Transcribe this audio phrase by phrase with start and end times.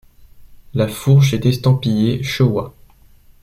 [0.73, 2.73] La fourche est estampillée Showa.